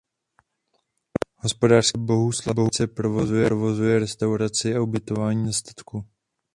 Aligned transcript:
Hospodářský 1.35 1.97
Dvůr 1.99 2.05
Bohuslavice 2.07 2.87
provozuje 2.87 3.99
restauraci 3.99 4.75
a 4.75 4.81
ubytování 4.81 5.45
na 5.45 5.51
statku. 5.51 6.05